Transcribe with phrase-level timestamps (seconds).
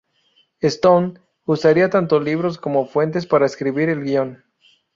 [0.63, 4.43] Stone usaría tanto libros como fuentes para escribir el guión.